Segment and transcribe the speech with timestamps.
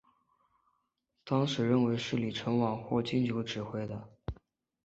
[1.23, 4.09] 当时认为是李承晚或金九指挥的。